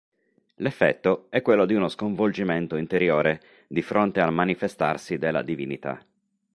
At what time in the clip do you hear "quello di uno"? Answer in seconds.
1.43-1.87